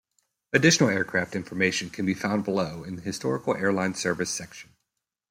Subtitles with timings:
[0.51, 4.71] Additional aircraft information can be found below in the historical airline service section.